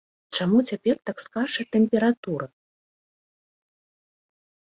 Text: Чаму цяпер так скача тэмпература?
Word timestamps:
Чаму 0.35 0.61
цяпер 0.69 0.95
так 1.09 1.17
скача 1.25 1.65
тэмпература? 1.75 2.47